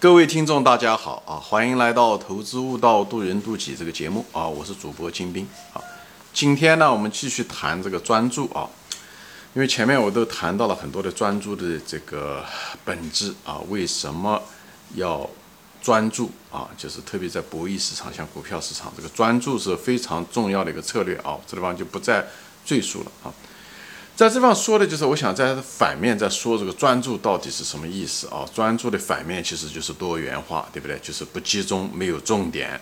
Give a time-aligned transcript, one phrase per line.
[0.00, 1.42] 各位听众，大家好啊！
[1.42, 4.46] 欢迎来到《投资悟道，渡人渡己》这个节目啊！
[4.46, 5.82] 我是主播金兵啊。
[6.32, 8.70] 今天呢，我们继续谈这个专注啊，
[9.54, 12.44] 因为前面我都谈到了很多的专注的这个
[12.84, 14.40] 本质啊，为什么
[14.94, 15.28] 要
[15.82, 16.70] 专注啊？
[16.78, 21.36] 就是特别在博弈市场，像股票市场，这个专注是非常重要的一个策略啊。
[21.44, 22.24] 这地方就不再
[22.64, 23.34] 赘述了啊。
[24.18, 28.44] 在这方说的就是，我想在反面再说这个专注到底是什么意思啊？
[28.52, 30.98] 专注的反面其实就是多元化，对不对？
[30.98, 32.80] 就是不集中，没有重点。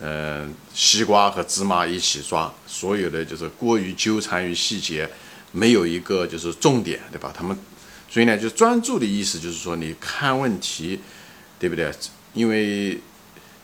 [0.00, 5.10] 嗯，西瓜和芝麻一起抓，所有的就是过于纠缠于细节，
[5.50, 7.34] 没有一个就是重点，对吧？
[7.36, 7.58] 他们，
[8.08, 11.00] 所以呢，就专注的意思就是说，你看问题，
[11.58, 11.92] 对不对？
[12.32, 13.00] 因为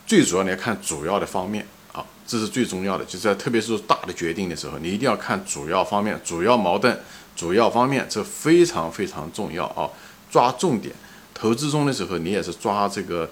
[0.05, 1.65] 最主要你要看主要的方面。
[1.93, 6.99] 啊这是最重要的，就是在特别是大的决定的时候，你一定要看主要方面、主要矛盾、
[7.35, 9.89] 主要方面，这非常非常重要啊！
[10.31, 10.93] 抓重点。
[11.33, 13.29] 投资中的时候，你也是抓这个，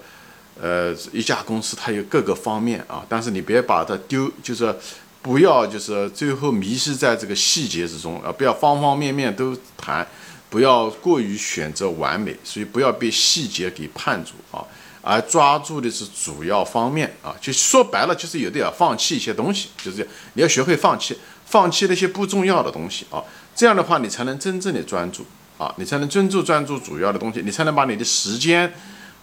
[0.60, 4.74] 呃，一家公司它有各个方面啊，但是你别把它丢，就是
[5.22, 10.06] 不要就是最后迷失在这个细节之中啊，不要方方面面都谈，
[10.50, 14.62] 不要过于选择完美，所以不要被细节给绊住啊。
[15.02, 23.22] 而抓住的是主要方面啊，就说白了就是有的要放弃一些东西，就是，你要学会放弃，放弃那些不重要的东西啊，
[23.54, 25.26] 这样的话你才能真正的专注
[25.58, 28.72] 啊，你才能专注专注主要的东西，你才能把你的时间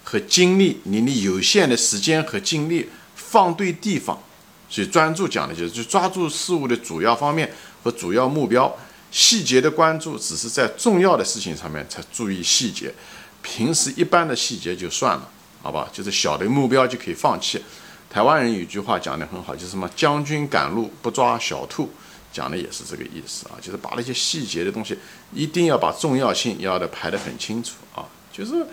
[0.04, 4.22] 和精力，你的有限的时间和精力放对地方。
[4.68, 7.50] 所以专注讲的就是就抓住事物的主要方面
[7.82, 8.72] 和主要目标，
[9.10, 12.94] 细节的关注只是在重要的事情上面才注意细节，
[13.42, 15.28] 平时一般的细节就算了。
[15.62, 17.62] 好吧，就是小的目标就可以放弃。
[18.08, 21.88] 台湾人有句话讲得很好，就是什么“将军赶路不抓小兔”，
[22.32, 23.54] 讲的也是这个意思啊。
[23.60, 24.98] 就是把那些细节的东西，
[25.32, 28.04] 一定要把重要性要的排得很清楚啊。
[28.32, 28.66] 就是，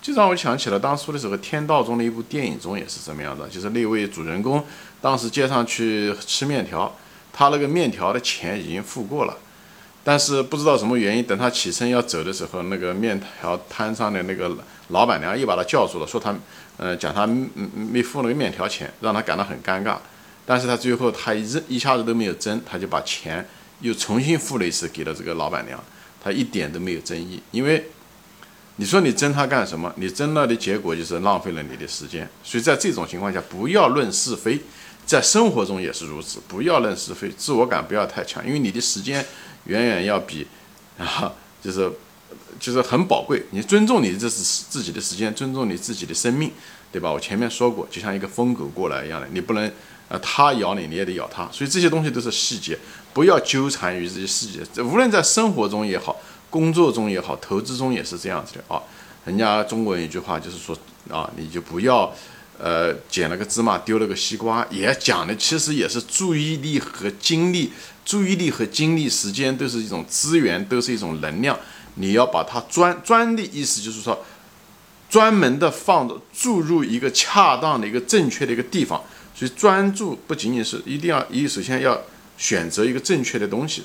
[0.00, 3.46] 就让我想起了当初的时候，《天道》中的一部电影中也是这么样的。
[3.48, 4.64] 就是那位主人公
[5.00, 6.90] 当时街上去吃面条，
[7.32, 9.36] 他那个面条的钱已经付过了。
[10.08, 14.50] 但是不知道什么原因，等他起身要走的时候，那个面条摊上的那个
[14.88, 16.34] 老板娘又把他叫住了，说他，
[16.78, 17.26] 呃，讲他
[17.74, 19.98] 没付那个面条钱，让他感到很尴尬。
[20.46, 23.46] 但是他最后他一一下子都没有争，他就把钱
[23.82, 25.78] 又重新付了一次给了这个老板娘，
[26.24, 27.42] 他一点都没有争议。
[27.50, 27.90] 因为
[28.76, 29.92] 你说你争他干什么？
[29.96, 32.26] 你争了的结果就是浪费了你的时间。
[32.42, 34.58] 所以在这种情况下，不要论是非，
[35.04, 39.22] 在生活中也是如此，不要论是非，自我感不要太强，因为你的时间。
[39.64, 40.46] 远远要比，
[40.98, 41.32] 啊，
[41.62, 41.90] 就是
[42.58, 43.44] 就是很宝贵。
[43.50, 46.50] 你尊重你这是自己的时间，尊重你自己的生命，
[46.90, 47.10] 对吧？
[47.12, 49.70] 我前面说过，就像一个疯狗过来一样的，你不能，
[50.08, 51.48] 呃，它咬你，你也得咬它。
[51.52, 52.78] 所以这些东西都是细节，
[53.12, 54.82] 不要纠缠于这些细节。
[54.82, 56.16] 无论在生活中也好，
[56.50, 58.82] 工作中也好，投资中也是这样子的啊。
[59.24, 60.74] 人家中国人一句话就是说
[61.10, 62.10] 啊，你就不要，
[62.58, 67.72] 呃，捡了个芝麻丢了个西瓜，也讲的其实也是注意力和精力。
[68.04, 71.58] 注意力和精力、时间都是一种资源，都是一种能量。
[71.94, 74.24] 你要把它专专的意思就是说，
[75.10, 79.02] 专门的放注入一个恰当的一个正确的一个地方。
[79.34, 82.00] 所以专注不仅仅是一定要一首先要
[82.36, 83.84] 选择一个正确的东西，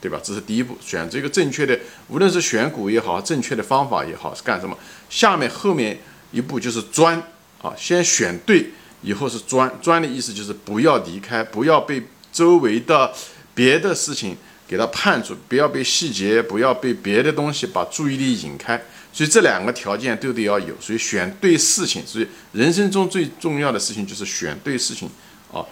[0.00, 0.18] 对吧？
[0.22, 4.78] 这是第一步，选择一个正确的，无论是选股也好，正确的方法也好，是干什么？
[5.10, 5.98] 下面后面
[6.32, 7.22] 一步就是专
[7.64, 8.70] 啊，先选对，
[9.02, 9.72] 以后是专。
[9.82, 13.12] 专的意思就是不要离开，不要被周围的。
[13.56, 14.36] 别的事情
[14.66, 18.76] 给他判住，不要被细节，不要被别的东西把注意力引开，
[19.12, 20.74] 所以这两个条件都得要有。
[20.80, 25.08] 所以选对事情，所以人生中最重要的事情就是选对事情
[25.52, 25.64] 啊，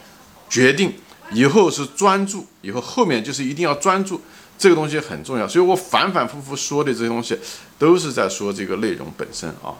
[0.48, 0.94] 决定
[1.32, 4.20] 以后是专注，以后后面就是一定要专注，
[4.56, 5.48] 这个东西很重要。
[5.48, 7.36] 所以我反反复复说的这些东西，
[7.80, 9.74] 都是在说这个内容本身啊。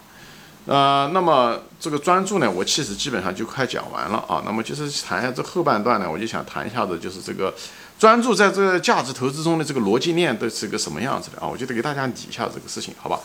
[0.65, 4.41] 呃，那么这个专注呢，我其实基本上就快讲完了啊。
[4.47, 7.53] 那么就是谈一下这后半段呢，我就想谈一下子，就是这个
[7.99, 11.49] 专注在这个价值投资中的这个逻辑链都是个什么样子的啊？
[11.49, 13.19] 我就得给大家理一下这个事情，好吧？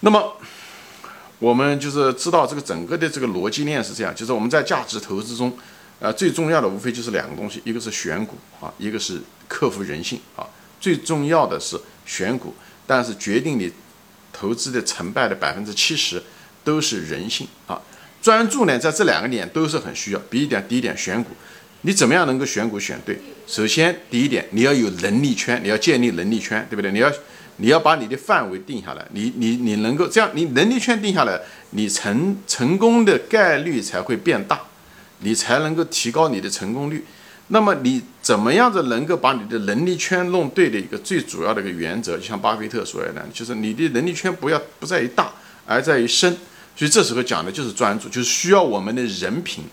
[0.00, 0.36] 那么
[1.40, 5.58] 我们就是知道这个整个的这个逻辑链是这样，就是我们在价值投资中，
[5.98, 10.46] 呃，最重要的无非就是两个东西，一个是选股啊，一个是克服人性啊。
[10.80, 12.54] 最重要的是选股，
[12.86, 13.72] 但是决定你
[14.32, 16.22] 投资的成败的百分之七十。
[16.64, 17.80] 都是人性啊，
[18.22, 20.20] 专注呢，在这两个点都是很需要。
[20.30, 21.30] 第一点，第一点选股，
[21.82, 23.18] 你怎么样能够选股选对？
[23.46, 26.92] 首先，第一点，你要有能力圈，你要建立能力圈，对不对？
[26.92, 27.12] 你要，
[27.56, 34.60] 你要把你的范围定下来，你你你能够这样，你能力圈定下来，你成成功的概率才会变大，
[35.18, 37.04] 你才能够提高你的成功率。
[37.48, 45.32] 那么你怎么样子能够把你的能力圈弄对的一个最主要的一个原则，就像巴菲特说的，就是你的能力圈不要不在于大，
[45.66, 46.34] 而在于深。
[46.74, 49.64] 所以这时候讲的就是专注，就是需要我们的人品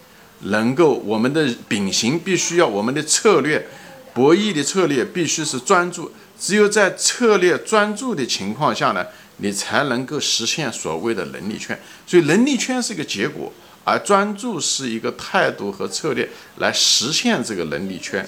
[0.42, 3.68] 能够，我们的秉行必须要我们的策略，
[4.14, 6.12] 博弈的策略必须是专注。
[6.40, 9.06] 只有在策略专注的情况下呢，
[9.38, 11.78] 你才能够实现所谓的能力圈。
[12.08, 13.52] 所以能力圈是一个结果，
[13.84, 18.26] 而专注是一个态度和策略来实现这个能力圈。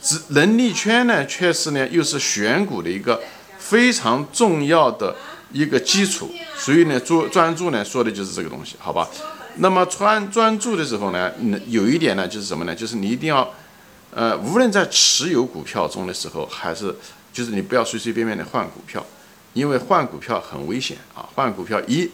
[0.00, 3.20] 只能力圈呢，确实呢又是选股的一个
[3.58, 5.16] 非常重要的
[5.52, 6.30] 一个基础。
[6.56, 9.08] 所以呢，做专注呢说的就是这个东西，好吧？
[9.56, 11.32] 那么专专注的时候呢，
[11.66, 12.74] 有一点呢就是什么呢？
[12.74, 13.52] 就是你一定要，
[14.12, 16.94] 呃，无论在持有股票中的时候，还是
[17.32, 19.04] 就是你不要随随便便的换股票，
[19.52, 21.28] 因为换股票很危险啊！
[21.34, 22.10] 换股票一，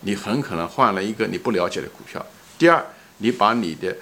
[0.00, 2.20] 你很可能换了一个你不了解的股票；
[2.58, 2.84] 第二，
[3.18, 3.96] 你把你的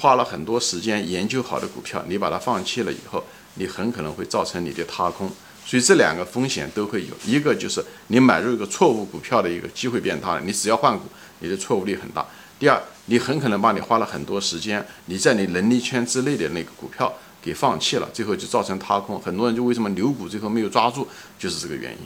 [0.00, 3.22] 花了很多时间研究好的股票，你把它放弃了以后，
[3.54, 5.30] 你很可能会造成你的踏空。
[5.64, 11.04] 所以这两个风险都会有，一个就是你买入一个错误股票的一个机会变大了，你只要换股，
[11.40, 12.22] 你的错误率很大；
[12.58, 17.12] 第二，你很可能把你花了很多时间，你在你能力圈之内的那个股票。
[17.42, 19.18] 给放弃了，最后就造成踏空。
[19.18, 21.08] 很多人就为什么牛股最后没有抓住，
[21.38, 22.00] 就是这个原因。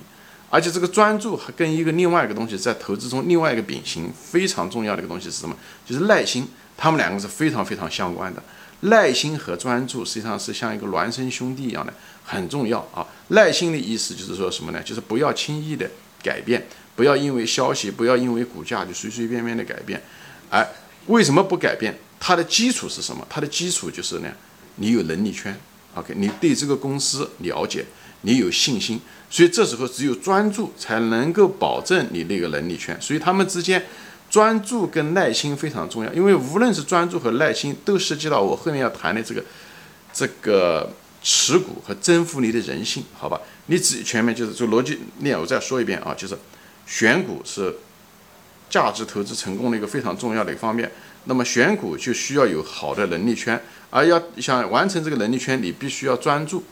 [0.48, 5.56] 而且这个专注还跟一个另外一个东西在投资中另外一个秉性非常重要的一个东西是什么？
[5.84, 6.46] 就是耐心。
[6.76, 8.40] 他们两个是非常非常相关的。
[8.84, 11.92] 耐心和专注实际上是像一个孪生兄弟一样的，
[12.24, 13.06] 很重要啊。
[13.28, 14.82] 耐心的意思就是说什么呢？
[14.82, 15.90] 就是不要轻易的
[16.22, 20.02] 改变，不要因为消息，不要因为股价就随随便便的改变。
[20.50, 20.66] 哎，
[21.06, 21.98] 为什么不改变？
[22.20, 23.26] 它的基础是什么？
[23.28, 24.30] 它的基础就是呢？
[24.76, 25.56] 你有能力圈
[25.94, 27.84] ，OK，你对这个公司了解，
[28.22, 32.96] 你有信心，所以这时候只有专注才能够保证你那个能力圈。
[33.00, 33.84] 所以他们之间，
[34.34, 39.44] 专注跟耐心非常重要，因为无论是专注和耐心，都涉及到我后面要谈的这个
[40.12, 40.92] 这个
[41.22, 43.40] 持股和征服你的人性，好吧？
[43.66, 46.36] 你只全面就是就逻辑链，我再说一遍啊，就是
[46.84, 47.76] 选股是
[48.68, 50.90] 价值投资成功的一个非常重要的一个方面。
[51.26, 53.62] 那么选股就需要有好的能力圈。
[53.90, 56.64] 而要想完成这个能力圈，你必须要专注。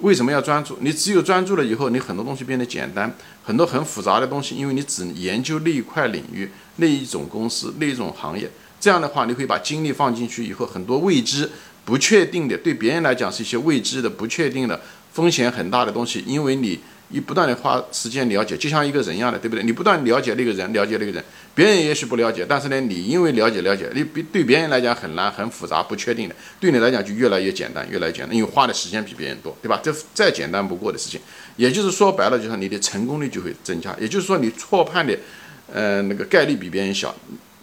[0.00, 0.76] 为什么要专注？
[0.80, 3.14] 你只有专注了以后，你很多东西变得简单，
[3.44, 8.50] 很多很复杂的东西，因为你只研究那一块领域、那一种公司、那一种行业。
[8.80, 11.50] 这样的话，你会把精力放进去以后，很多未知、
[11.84, 14.80] 不确定的，对别人来讲是一些未知的、不确定的、
[15.12, 16.80] 风险很大的东西，因为你。
[17.12, 19.64] 你不断的花时间了解，就像一个人一样的，对不对？
[19.64, 21.22] 你不断了解那个人，了解那个人，
[21.54, 29.80] 别人也许不了解，但是呢，你因为了解了解，你比对别人来讲很难、很复杂、不确定的，对你来讲就越来越简单，越来越简单，因为花的时间比别人多，对吧？
[29.82, 31.20] 这再简单不过的事情，
[31.56, 35.18] 也就是说白了，就是你的成功率就会增加，也就是说你错判的，
[35.72, 37.12] 呃，那个概率比别人小，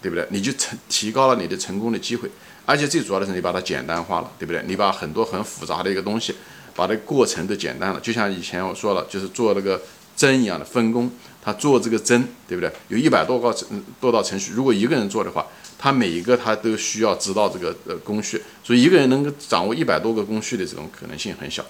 [0.02, 0.28] 对不对？
[0.30, 2.30] 你就成提高了你的成功的机会，
[2.66, 4.62] 而且最主要的是你把它简单化了，对不对？
[4.68, 6.36] 你把很多很复杂的一个东西。
[6.78, 9.82] 把这个过程都简单了，就像以前我说了，就是做那个
[10.16, 11.12] 针一样的分工。
[11.44, 12.70] 他做这个针，对不对？
[12.90, 15.48] 有一百多个程多道程序，如果一个人做的话，
[15.80, 21.66] 他每一个他都需要知道这个呃工序，所以一个人能够掌握一百多个工序的这种可能性很小。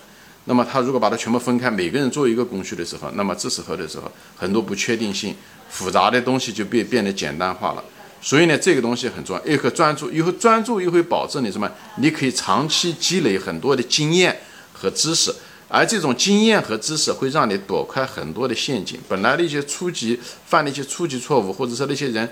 [0.46, 5.36] 那么他如果把它全部分开，每个人做一个工序的时候，那么这时候的时候，很多不确定性、
[5.70, 7.84] 复杂的东西就变变得简单化了。
[8.20, 11.70] 所以呢，这个东西很重要，一个专注，以后专注又会保证你什么？
[11.98, 14.36] 你可以长期积累很多的经验。
[14.80, 15.34] 和知识，
[15.68, 19.00] 而这种经验和知识会让你躲开很多的陷阱。
[19.10, 22.30] 本来那些初级犯的一些初级错误，或者说那些人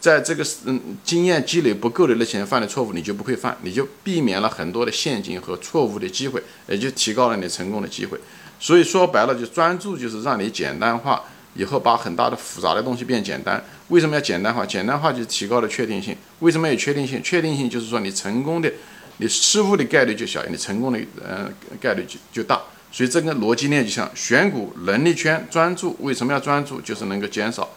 [0.00, 8.18] 在这个嗯经验积累不够的那些人犯的错误，你就不会犯，你就避免了很多的陷阱和错误的机会，也就提高了你成功的机会。
[8.58, 11.22] 所以说白了，就专注就是让你简单化，
[11.54, 13.62] 以后把很大的复杂的东西变简单。
[13.88, 14.64] 为什么要简单化？
[14.64, 16.16] 简单化就提高了确定性。
[16.38, 17.20] 为什么有确定性？
[17.22, 18.72] 确定性就是说你成功的。
[19.18, 21.48] 你失误的概率就小，你成功的呃
[21.80, 26.80] 概率就就大，所以这个逻辑链就像选股能力圈专注，为什么要专注？
[26.80, 27.68] 就是能够减少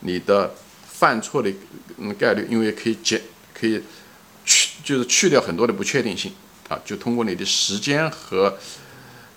[0.00, 0.54] 你的
[0.86, 1.50] 犯错的
[1.96, 3.20] 嗯概率，因为可以减
[3.54, 3.80] 可以
[4.44, 6.32] 去就是去掉很多的不确定性
[6.68, 8.58] 啊，就通过你的时间和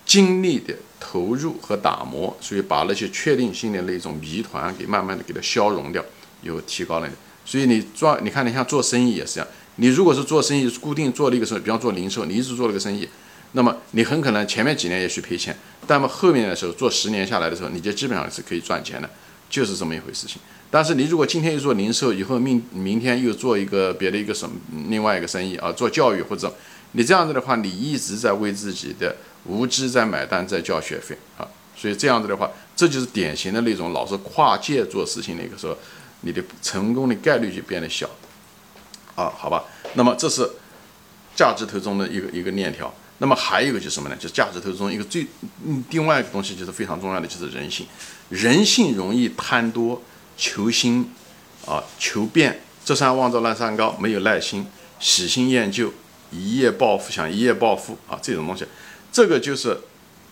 [0.06, 6.04] 精力的投入和打磨，所以把那些确定性的那种谜团给慢慢的给它消融掉，
[6.42, 7.10] 又提高了。
[7.46, 9.48] 所以你做你看你像做生意也是这样。
[9.82, 13.10] 你如果是做生意，固定做了一个生意，比方做零售，你一直做了个生意，
[13.54, 15.58] 那么你很可能前面几年也许赔钱，
[15.88, 19.10] 但么后面的时候做十年下来的时候，你就基本上是可以赚钱的，
[19.50, 20.40] 就是这么一回事情。
[20.70, 24.56] 但是你如果今天又做零售，以后明明天又做一个别的一个什么
[24.88, 26.56] 另外一个生意啊，做教育或者
[26.92, 35.76] 你这样子的话，你一直在为自己的无知在买单，在交学费啊，所以这样子的话，这就是典型的那种老是跨界做事情的一个时候，
[36.22, 38.08] 你的成功的概率就变得小。
[39.16, 39.64] 啊，好吧，
[39.94, 40.50] 那么这是
[41.36, 42.94] 价值投中的一个一个链条。
[43.20, 44.16] 那么还有一个就是什么呢？
[44.16, 45.28] 就是价值投资中一个最
[45.92, 47.86] 另外一个东西就是非常重要的，就是人性。
[48.30, 50.02] 人性容易贪多，
[50.36, 51.08] 求新
[51.68, 54.66] 啊，求变，这山望着那山高，没有耐心，
[55.00, 55.94] 喜新厌旧，
[56.32, 58.66] 一夜暴富，想一夜暴富啊，这种东西，
[59.12, 59.78] 这个就是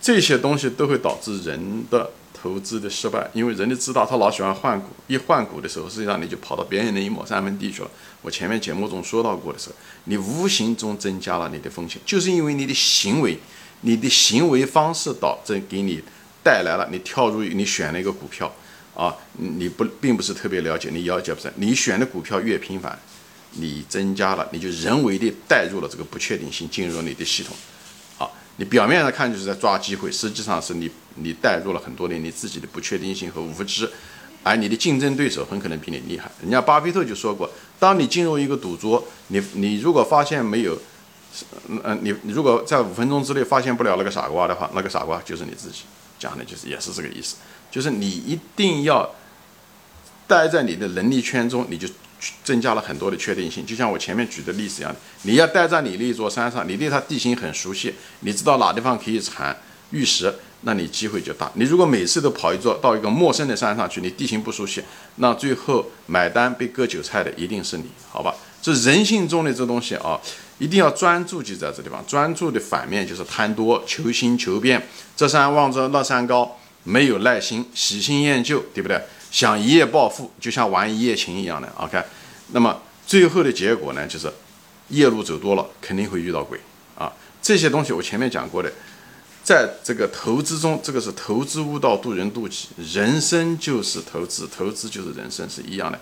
[0.01, 2.09] 这些东西都会导致人的。
[2.41, 7.91] 投资的失败，因为人家知道他老喜欢换股，一换股的时候，实际上你就跑到别人的一亩三分地去了。
[8.21, 13.37] 我前面节目中说到过的时候，你无形中增加了你的风险，就是因为你的行为，
[13.81, 16.01] 你的行为方式导致给你
[16.41, 18.51] 带来了你跳入你选了一个股票
[18.95, 21.51] 啊，你不并不是特别了解，你了解不是？
[21.55, 22.97] 你选的股票越频繁，
[23.51, 27.55] 你增加了，你就人为的带入了这个不确定性进入你的系统。
[28.59, 33.89] 你表面上看就是在抓机会，实际上是你你带入了很多的你自己的不确定性和无知，
[34.43, 36.29] 而你的竞争对手很可能比你厉害。
[36.41, 37.49] 人家巴菲特就说过，
[37.79, 40.77] 当你进入一个赌桌，你你如果发现没有，
[41.69, 45.83] 嗯嗯你如果在五分钟之内发现不了那个傻瓜的话，那个傻瓜就是你自己。
[46.19, 47.37] 讲的就是也是这个意思，
[47.71, 49.09] 就是你一定要
[50.27, 51.87] 待在你的能力圈中，你就。
[52.43, 59.55] 增加了很多的确定性，就像我前面举的例子一样，你要待在你那座山上，你对它地形很熟悉，你知道哪地方可以产
[59.91, 61.49] 玉石，那你机会就大。
[61.55, 64.83] 你如果每次都跑一座到一个陌生的山上去，你地形不熟悉，
[65.15, 68.35] 那最后买单被割韭菜的一定是你，好吧？
[68.61, 70.19] 这人性中的这东西啊，
[70.57, 72.03] 一定要专注就在这地方。
[72.05, 74.85] 专注的反面就是贪多、求新求变，
[75.15, 79.01] 这山望着那山高，没有耐心，喜新厌旧，对不对？
[79.31, 82.03] 想一夜暴富，就像玩一夜情一样的，OK。
[82.51, 84.31] 那么最后的结果呢，就是
[84.87, 86.59] 夜路走多了，肯定会遇到鬼
[86.97, 87.13] 啊。
[87.41, 88.71] 这些东西我前面讲过的，
[89.43, 92.69] 在这个投资中，这个是投资悟道，渡人渡己。
[92.77, 95.99] 人生就是投资，投资就是人生，是一样的。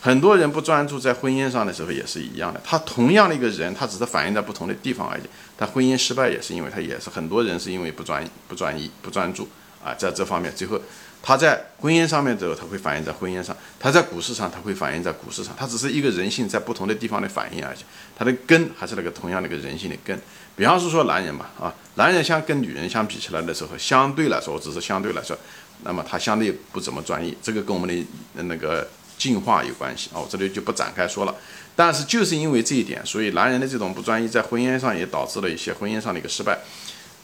[0.00, 2.60] 很多人不专注在婚姻上的时候也是一样的。
[2.64, 5.22] 他同样的一个人，他只是反映在不同的地方而已。
[5.56, 9.48] 他婚姻失败也是因为他也是很多人是因为不专不专一不专注
[9.84, 10.80] 啊，在这方面最后。
[11.20, 15.54] 他在婚姻上面的时候，他会反映在婚姻上；他在股市上，他会反映在股市上。
[15.58, 17.78] 他只是一个人性在不同的地方的反应而已。
[18.16, 20.18] 他的根还是那个同样的一个人性的根。
[20.56, 25.36] 比方是说男人嘛，啊， 男人相跟女人相比起来的时候，相对来说，只是相对来说，
[25.82, 27.36] 那么他相对不怎么专一。
[27.42, 31.34] 这个跟我们的那个进化有关系啊，我这里就不展开说了。
[31.76, 36.58] 但是就是因为这一点，所以男人的这种不专一，在婚姻上也导致了一些婚姻上的一个失败。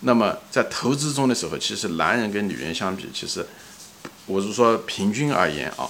[0.00, 3.44] 那么在投资中的时候，其实男人跟女人相比，其实。
[4.26, 5.86] 我是说，平均而言啊，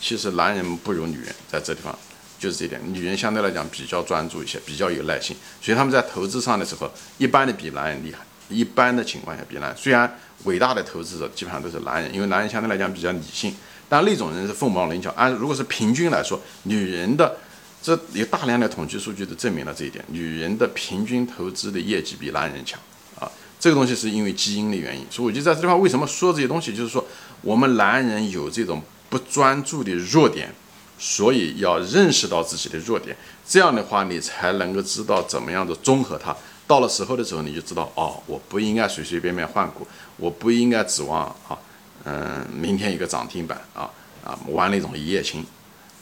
[0.00, 1.96] 其实男人不如女人，在这地方
[2.38, 2.80] 就是这点。
[2.92, 8.20] 女人相对来讲比较专注一些，比较有耐心，所以他们在投资上的时候，一般的比男人厉害。
[8.48, 13.54] 一般的情况下比男，虽然伟大的投资者基本上都是男人，因为男人相对来讲比较理性，
[13.88, 15.12] 但那种人是凤毛麟角。
[15.16, 17.36] 按如果是平均来说，女人的
[17.82, 22.80] 这有大量的统计数据都证明了这一点，女人的平均投资的业绩比男人强
[23.18, 23.30] 啊。
[23.60, 27.03] 这个东西是因为基因的原因，所以我就在这地方为什么说这些东西，就是说
[27.44, 30.50] 我们男人有这种不专注的弱点，
[30.98, 33.14] 所以要认识到自己的弱点，
[33.46, 36.34] 这样的话你才能够知道怎么样的综合它。
[36.66, 39.86] 到了时候的时候，你就知道哦，我不应该随随便便换股，
[40.16, 41.58] 我不应该指望啊，
[42.04, 43.90] 嗯，明天一个涨停板啊
[44.24, 45.44] 啊玩那种一夜情，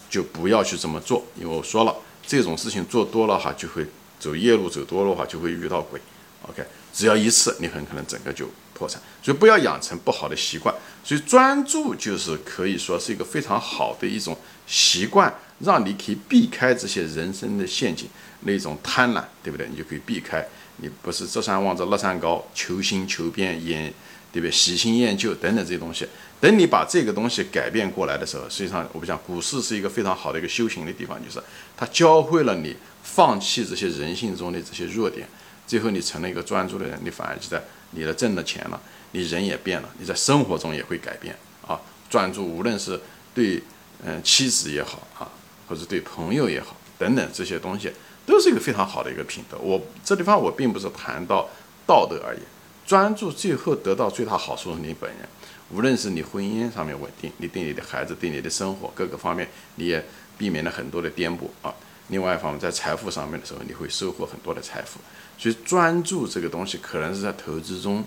[0.08, 1.92] 就不要去这么做，因为我说了
[2.25, 3.84] 这种事情做多了哈，就会
[4.20, 6.00] 走夜路，走多了话就会遇到鬼。
[6.49, 6.64] OK。
[6.94, 8.46] 只要一次，你很可能整个就
[8.82, 10.74] 破产，所以不要养成不好的习惯。
[11.04, 14.36] 所以专注就是可以说是一个非常好的一种
[14.66, 18.08] 习惯，让你可以避开这些人生的陷阱，
[18.40, 19.68] 那种贪婪，对不对？
[19.70, 20.44] 你就可以避开。
[20.78, 23.92] 你不是这山望着那山高，求新求变，厌，
[24.32, 24.50] 对不对？
[24.50, 26.08] 喜新厌旧等等这些东西。
[26.40, 31.40] 等你把这个东西改变过来的时候，实际上我们讲股市是一个非常好的一个修行的地方，就是
[31.76, 32.74] 它教会了你
[33.04, 35.28] 放弃这些人性中的这些弱点。
[35.64, 37.62] 最后，你成了一个专注的人，你反而就在
[37.92, 38.80] 你的挣的钱了，
[39.12, 41.34] 你人也变了，你在生活中也会改变
[41.66, 41.80] 啊。
[42.11, 43.00] 专注，无论是
[43.32, 43.62] 对
[44.04, 45.30] 嗯妻子也好啊，
[45.66, 47.90] 或者对朋友也好等等这些东西，
[48.26, 49.56] 都是一个非常好的一个品德。
[49.58, 51.49] 我这地方我并不是谈到
[51.87, 52.40] 道德而已，
[52.87, 55.28] 专注最后得到最大好处是你本人，
[55.70, 60.04] 无论是你婚姻上面稳定，你对你的孩子、对你的生活各个方面，你也
[60.37, 61.75] 避免了很多的颠簸啊。
[62.12, 65.00] 另外一方面，在财富上面的时候，你会收获很多的财富。
[65.38, 68.04] 所以专注这个东西，可能是在投资中，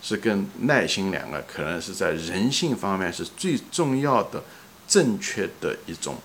[0.00, 4.42] 是跟耐心两个，可能是在人性方面是最重要的、
[4.86, 6.16] 正确的一种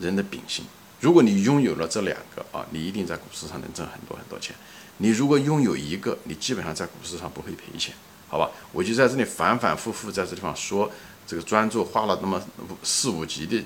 [0.00, 0.64] 人的秉性。
[1.00, 4.54] 如果你拥有了这两个啊，你一定在股市上能挣很多很多钱。
[4.98, 7.94] 你如果拥有一个，你基本上在股市上不会赔钱，
[8.28, 8.50] 好吧？
[8.72, 10.90] 我就在这里反反复复在这地方说
[11.28, 12.42] 这个专注，花了那么
[12.82, 13.62] 四五集的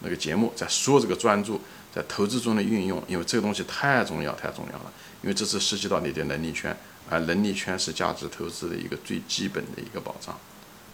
[0.00, 1.58] 那个节目在说这个专注。
[1.94, 4.92] 在投资中的运用，因为这个东西太重要，太重要了。
[5.22, 6.74] 因为这是涉及到你的能力圈，
[7.10, 10.34] 而能力圈是价值投资的一个最基本的一个保障，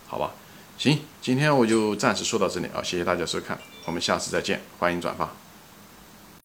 [0.09, 0.33] 好吧？
[0.76, 5.46] 行，今天我就暂时说到这里啊，谢谢大家收看，我们下次再见，欢迎转发。